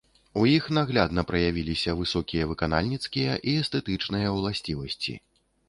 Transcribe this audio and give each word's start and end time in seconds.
У 0.43 0.43
іх 0.51 0.69
наглядна 0.77 1.23
праявіліся 1.31 1.95
высокія 1.99 2.49
выканальніцкія 2.53 3.37
і 3.53 3.55
эстэтычныя 3.61 4.35
ўласцівасці. 4.41 5.13